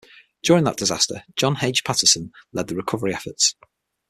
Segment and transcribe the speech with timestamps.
[0.41, 1.83] During that disaster, John H.
[1.83, 3.53] Patterson led the recovery efforts.